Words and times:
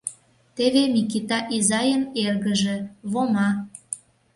—Теве 0.55 0.83
Микита 0.93 1.39
изайын 1.55 2.03
эргыже, 2.23 2.77
Вома. 3.11 3.49